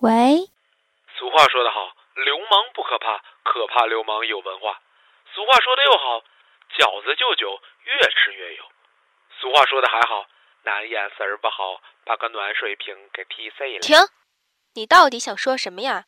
[0.00, 0.36] 喂，
[1.16, 4.78] 俗话说得好，流氓不可怕，可怕流氓有文化。
[5.34, 6.20] 俗话说的又好，
[6.76, 7.48] 饺子就酒，
[7.84, 8.62] 越吃越有。
[9.40, 10.26] 俗话说的还好，
[10.64, 13.80] 男眼神儿不好，把个暖水瓶给踢碎了。
[13.80, 13.96] 停！
[14.74, 16.04] 你到底想说什么呀？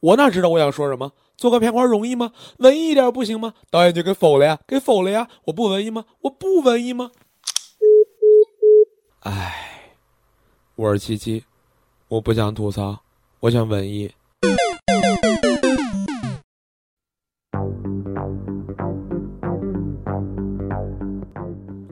[0.00, 1.12] 我哪知道我想说什么？
[1.36, 2.32] 做个片花容易吗？
[2.58, 3.54] 文艺一点不行吗？
[3.70, 5.28] 导演就给否了呀，给否了呀！
[5.46, 6.04] 我不文艺吗？
[6.24, 7.10] 我不文艺吗？
[9.20, 9.96] 唉，
[10.76, 11.46] 我是七七，
[12.08, 13.03] 我不想吐槽，
[13.44, 14.10] 我想文艺。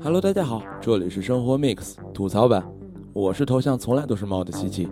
[0.02, 2.66] Hello，大家好，这里是生活 Mix 吐槽版，
[3.12, 4.88] 我是头像从来都是猫的琪琪。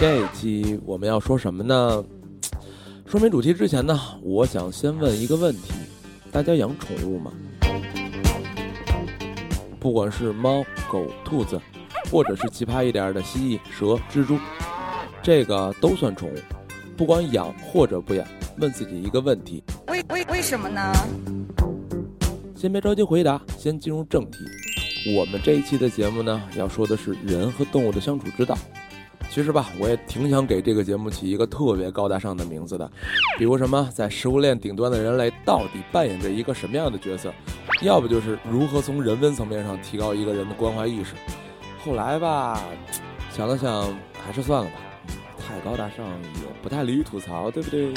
[0.00, 2.04] 这一期我们要说什么呢？
[3.06, 5.72] 说明主题之前呢，我想先问一个问题：
[6.32, 7.30] 大家养宠物吗？
[9.86, 11.60] 不管是猫、狗、兔子，
[12.10, 14.36] 或者是奇葩一点的蜥蜴、蛇、蜘蛛，
[15.22, 16.34] 这个都算宠物。
[16.96, 18.26] 不管养或者不养，
[18.58, 20.92] 问自己一个问题：为为为什么呢？
[22.56, 24.38] 先别着急回答，先进入正题。
[25.14, 28.58] 我们这一期的节目呢，要说的是人和动物的相处之道。
[29.30, 32.90] 其实吧，我也挺想给这个节目起一个特别高大上的名字的，
[33.38, 37.32] 比如什么在食物链顶端的人类到底扮演着一个什么样的角色，
[37.82, 41.14] 要不就是如何从人文层面上提高一个人的关怀意识。
[41.84, 42.60] 后来吧，
[43.30, 44.76] 想了想，还是算了吧，
[45.38, 47.92] 太高大上也不太利于吐槽，对不对？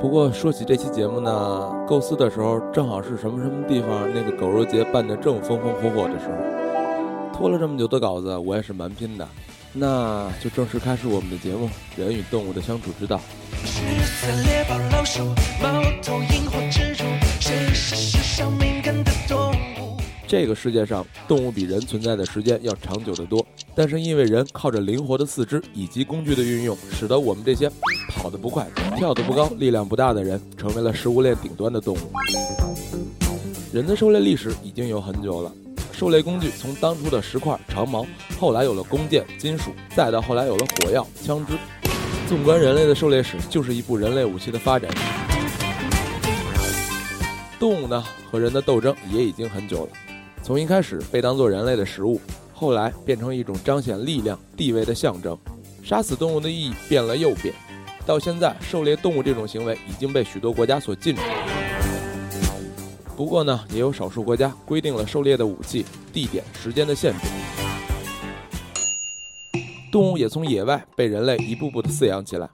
[0.00, 9.28] 不过说起这期节目呢，构思的时候正好是什么什么地方那个狗肉节办得正风风火火的时候，拖了这么久的稿子，我也是蛮拼的。
[9.72, 13.16] 那就正式开始我们的节目《人与动物的相处之道》。
[20.26, 23.44] 这个世界上，动物比人存在的时间要长久得多，
[23.74, 27.70] 但是因为人靠着灵活的四肢以及工具的运用，使得我们这些
[28.10, 32.12] 跑得不快、跳得不高、力量不大的人，成为了食物链顶端的动物。
[33.72, 35.52] 人的狩猎历史已经有很久了，
[36.00, 38.06] 狩猎工具从当初的石块、长矛，
[38.38, 41.52] 后来有了弓箭、金属，再到后来有了火药、枪支。
[42.26, 45.02] 纵观人类的狩猎史，就是一部人类武器的发展史。
[47.58, 49.90] 动物呢，和人的斗争也已经很久了。
[50.42, 52.18] 从一开始被当作人类的食物，
[52.54, 55.36] 后来变成一种彰显力量、地位的象征。
[55.84, 57.54] 杀死动物的意义变了又变，
[58.06, 61.20] 到现在，狩猎动物这种行为已经被许多国家所禁止。
[63.20, 67.18] 不过呢，也有少数国家规定了狩猎的武器、地点、时间的限制。
[69.92, 72.48] 动物也从野外被人类一步步的饲养起来。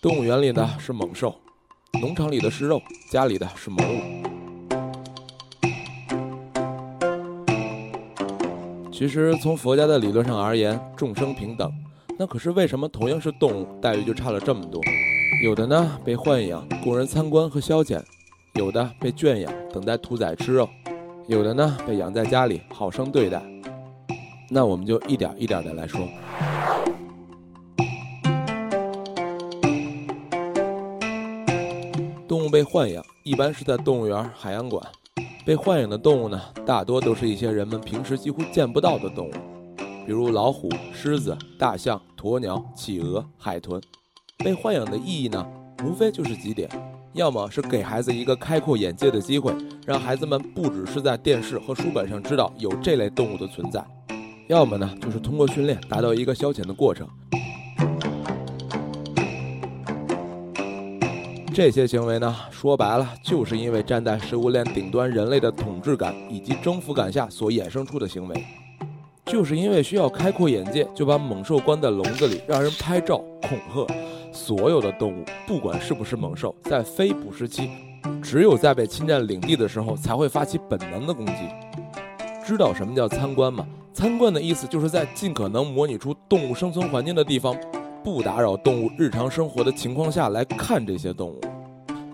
[0.00, 1.34] 动物园里的是猛兽，
[2.00, 2.80] 农场里的是肉，
[3.10, 4.00] 家里的是萌物。
[8.92, 11.68] 其实从佛家的理论上而言，众生平等。
[12.16, 14.80] 那可是为什么同样是动物，待遇就差了这么多？
[15.42, 18.00] 有的呢被豢养供人参观和消遣，
[18.54, 20.66] 有的被圈养等待屠宰吃肉，
[21.26, 23.42] 有的呢被养在家里好生对待。
[24.48, 26.00] 那我们就一点一点的来说。
[32.26, 34.82] 动物被豢养，一般是在动物园、海洋馆。
[35.44, 39.32] 被豢养的动物呢，大多都是一些人们平时几乎见不到的动物，
[40.06, 43.78] 比如老虎、狮子、大象、鸵鸟、企鹅、海豚。
[44.38, 45.46] 被豢养的意义呢，
[45.84, 46.66] 无非就是几点：
[47.16, 49.50] 要么是给孩子一个开阔眼界的机会，
[49.86, 53.80] 让孩子们不只是在电视和书本上知道有这类动物的存在；
[54.48, 57.08] 要么呢，就是通过训练达到一个消遣的过程。
[61.54, 68.44] 这些行为呢，说白了，就是因为站在食物链顶端人类的统治感以及征服感下所衍生出的行为，
[69.24, 73.86] 就是因为需要开阔眼界，就把猛兽关在笼子里，让人拍照恐吓。
[74.36, 77.70] 所有的动物，不管是不是猛兽，在非捕食期，
[78.22, 81.32] 只有在被侵占领地的时候，才会发起本能的攻击。
[82.44, 83.66] 知道什么叫参观吗？
[83.94, 87.56] 参观的意思就是在尽可能模拟出动物生存环境的地方。
[88.04, 91.40] 不打扰动物日常生活的情况下来看这些动物，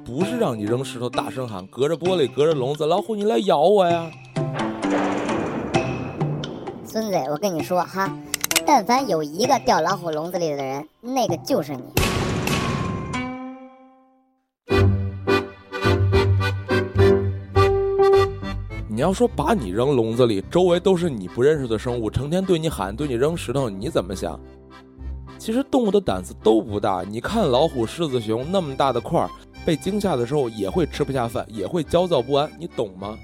[0.03, 4.11] 不是让你扔石头大声喊，隔着玻璃隔着笼子，老虎你来咬我呀！
[6.87, 8.11] 孙子，我跟你说哈，
[8.65, 11.83] 但凡有一个掉老虎笼子里的人，那个就是你。
[19.03, 24.39] 你要说把你扔笼子里，周围都是你不认识的生物，成天对你喊，对你扔石头，你怎么想？
[25.41, 29.29] 其实动物的胆子都不大，你看老虎、狮子、熊那么大的块儿，
[29.67, 33.19] 被惊吓的时候也会吃不下饭，也会焦躁不安，你懂吗？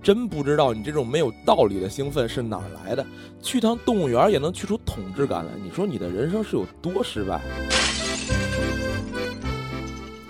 [0.00, 3.04] 真不知道你这种没有道理的兴奋是哪儿来的？
[3.42, 7.40] 去趟动物园也能去出统治感来，你说你的人生是有多失败？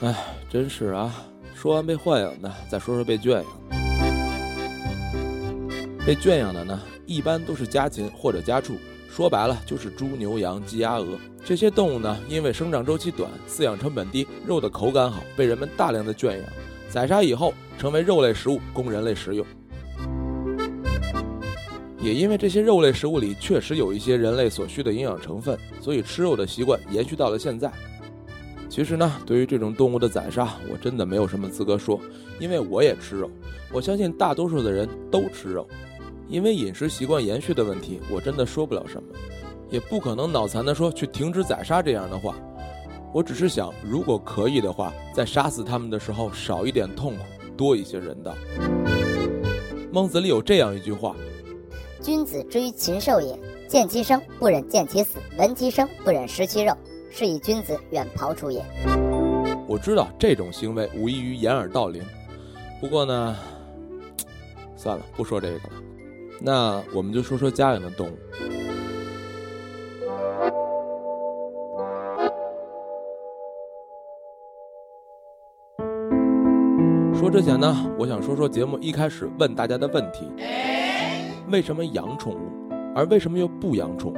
[0.00, 0.17] 哎，
[0.49, 1.14] 真是啊！
[1.52, 3.77] 说完被豢养的，再说说被圈养。
[6.08, 8.78] 被圈养的呢，一般都是家禽或者家畜，
[9.10, 16.49] 说白了就是猪、牛、羊、鸡、鸭、鹅这些动物呢，因为生长周期短，饲养成本低，肉的口感好，被人们大量的圈养，
[16.88, 19.44] 宰杀以后成为肉类食物供人类食用。
[22.00, 27.70] 也因为这些肉类食物里确实有一些人类所需的营养成分，所以吃肉的习惯延续到了现在。
[28.70, 32.00] 其实呢，对于这种动物的宰杀，我真的没有什么资格说，
[32.40, 33.31] 因为我也吃肉。
[33.70, 35.69] 我相信大多数的人都吃肉，
[36.28, 39.08] 因为饮食习惯延续的问题，我真的说不了什么，
[39.70, 42.34] 也不可能脑残的说去停止宰杀这样的话。
[43.14, 47.22] 我只是想，如果可以的话，在杀死他们的时候少一点痛苦，
[47.56, 48.34] 多一些人道。
[49.90, 51.16] 孟子里有这样一句话。
[52.02, 56.76] 君子之于禽兽也，见其生不忍见其死，闻其声不忍食其肉，
[57.10, 58.62] 是以君子远庖厨也。
[59.66, 62.02] 我知道这种行为无异于掩耳盗铃，
[62.81, 63.36] 不过呢，
[64.76, 65.88] 算了，不说这个了。
[66.40, 68.12] 那我们就说说家养的动物。
[77.14, 80.31] 说之前呢，我想说说节目一开始问大家的问题。
[81.50, 82.38] 为什么养宠物，
[82.94, 84.17] 而为什么又不养宠物？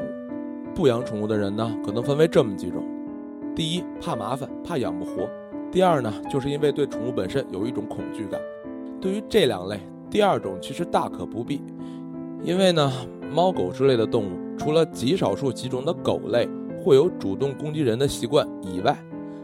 [0.74, 2.84] 不养宠物的人呢，可能分为这么几种：
[3.54, 5.28] 第一，怕麻烦，怕养不活；
[5.72, 8.40] 第二呢，就是因为对宠物本身有一种恐惧感。
[9.00, 9.80] 对于这两类，
[10.10, 11.62] 第二种其实大可不必，
[12.42, 12.90] 因为呢，
[13.32, 16.48] 猫狗之类的动物，除了极少数几种的狗类
[16.82, 18.96] 会有主动攻击人的习惯以外，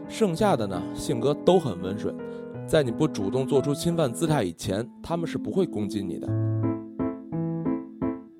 [0.09, 2.15] 剩下的呢，性格都很温顺，
[2.65, 6.27] 在你不主动做出侵犯姿态以前，它们是不会攻击你的。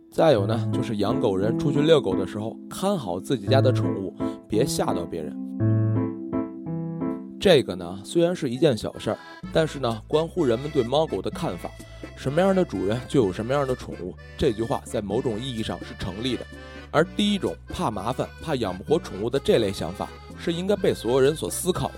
[0.10, 4.12] 再有呢，就是养狗人出去遛狗的时候，看好自己家的宠物，
[4.48, 5.38] 别吓到别人。
[7.40, 9.18] 这个呢，虽然是一件小事儿，
[9.54, 11.70] 但是呢，关乎人们对猫狗的看法。
[12.18, 16.46] 什么样的主人就有什么样的宠物，这句话在某种意义上是成立的。
[16.90, 20.10] 而第一种怕麻烦、怕养不活宠物的这类想法，
[20.40, 21.96] 是应该被所有人所思考的。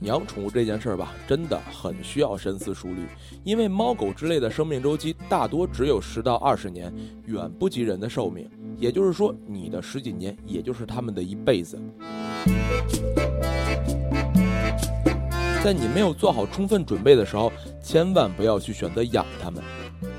[0.00, 3.06] 养宠物这件事儿吧，真的很需要深思熟虑，
[3.44, 6.92] 因为猫狗之类的生命周期大多只有十到二十年，
[7.26, 8.48] 远不及人的寿命。
[8.78, 11.78] 也就是说，你的十几年，也就是他们的一辈子。
[15.62, 19.62] 在你没有做好充分准备的时候，千万不要去选择养它们。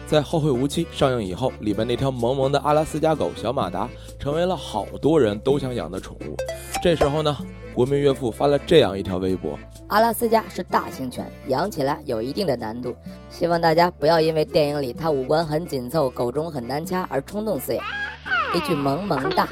[0.08, 6.38] 在《后会无期》上映以后，里边那条萌萌的阿拉斯加狗小马达，成为了好多人都想养的宠物。
[6.82, 7.36] 这时候呢？
[7.74, 9.58] 国民岳父发了这样一条微博：
[9.88, 12.96] 阿拉斯加是大型犬，养起来有一定的难度，
[13.30, 17.84] 希望大家不要因为电影里它五官很紧凑，狗中很难掐而冲动饲养。
[18.54, 19.50] 一句萌萌哒，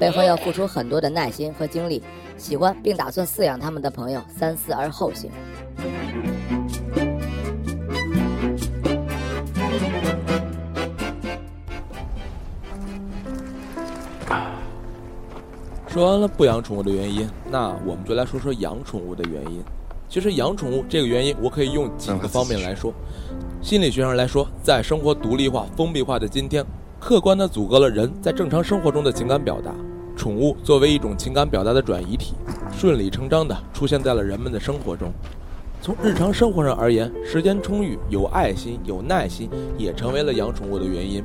[0.00, 2.02] 背后要付出很多的耐心和精力。
[2.38, 5.30] 喜欢并打算饲养它们的朋友，三思而后行。
[15.86, 19.62] 说完了不养宠物的原因，那我们就来说说养宠物的原因。
[20.08, 22.90] 其实养宠物这个原因，我可以用几个方面来说。
[23.60, 26.64] 心理学上来说，在生活独立化、封闭化的今天，
[26.98, 29.74] 客观地阻隔了人在正常生活中的情感表达。
[30.20, 32.34] 宠物作为一种情感表达的转移体，
[32.76, 35.10] 顺理成章地出现在了人们的生活中。
[35.80, 39.48] 从日常生活上而言，时间充裕、有爱心、有耐心，
[39.78, 41.24] 也成为了养宠物的原因。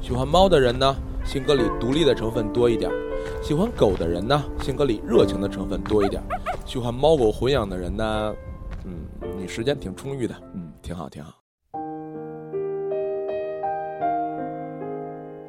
[0.00, 2.88] 喜欢猫的人呢，性格里独立的成分多一点。
[3.42, 6.22] 喜欢狗的人呢，性格里热情的成分多一点；
[6.64, 8.32] 喜欢猫狗混养的人呢，
[8.84, 8.94] 嗯，
[9.36, 11.35] 你时间挺充裕的，嗯，挺好，挺好。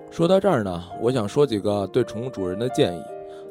[0.09, 3.01] 说到这儿呢，我想说几个对宠物主人的建议：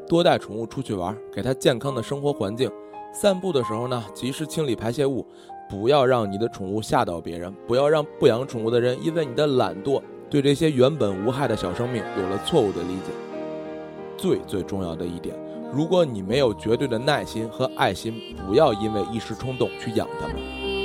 [0.08, 2.68] 多带宠物出去玩，给它健康的生活环境；
[3.12, 5.24] 散步的时候呢，及时清理排泄物，
[5.68, 13.12] 不要让你的宠物吓到别人，不要让不养宠物的人因为你的懒惰，对这些原本无害的小生命有了错误的理解。
[14.16, 15.36] 最最重要的一点，
[15.72, 18.14] 如果你没有绝对的耐心和爱心，
[18.46, 20.75] 不要因为一时冲动去养它们。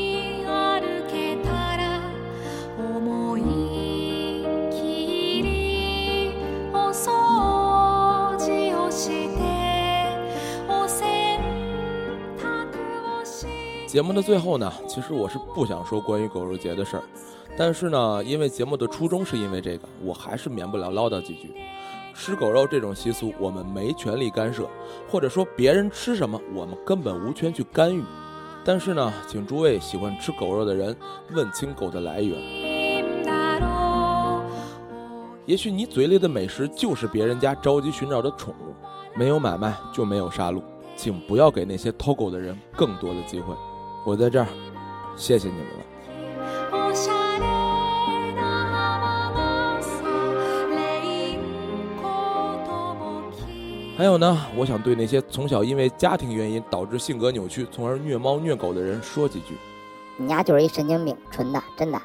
[13.92, 17.04] 节目的最后呢，其实我是不想说关于狗肉节的事儿，
[17.58, 21.54] 但是呢，因为节目的初衷是因为这个，我还是免不了唠叨几句。
[22.14, 24.66] 吃狗肉这种习俗，我们没权利干涉，
[25.10, 28.02] 或者说别人吃什么，我们根本无权去干预。
[28.64, 30.96] 但是呢，请诸位喜欢吃狗肉的人
[31.34, 32.40] 问清狗的来源。
[35.46, 38.74] 也许你嘴里的美食就是别人家着急寻找的宠物。
[39.18, 40.62] 没有买卖就没有杀戮，
[40.96, 43.54] 请不要给那些偷狗的人更多的机会。
[44.04, 44.48] 我在这儿，
[45.16, 45.86] 谢谢你们了。
[53.98, 59.56] 还有呢，我想对那些从小因为家庭原因导致性格扭曲，从而虐猫虐狗的人说几句：
[60.18, 62.02] 你丫就是一神经病，纯的，真的。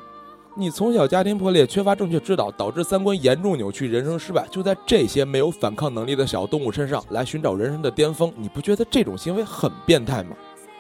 [0.54, 10.36] 你从小家庭破裂，缺乏正确指导，导致三观严重扭曲，人生失败，就在这些没有反抗能力的小动物身上来寻找人生的巅峰，你不觉得这种行为很变态吗？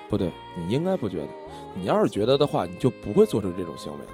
[0.08, 1.28] 不对，你应该不觉得。
[1.74, 4.10] 你要是觉得的话，你就不会做出这种行为了。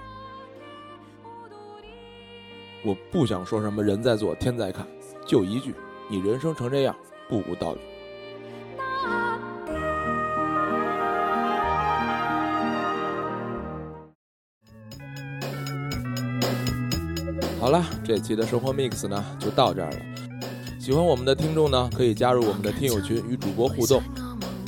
[2.84, 4.86] 我不想说什么人在做天在看，
[5.26, 5.74] 就一句。
[6.08, 6.96] 你人生成这样，
[7.28, 7.80] 不无道理。
[17.60, 19.96] 好了，这期的生活 mix 呢就到这儿了。
[20.80, 24.02] 喜欢我们的听众呢，可以加入我们的听友群与主播互动。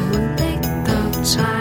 [0.00, 0.44] 我们的
[0.84, 1.57] 独特。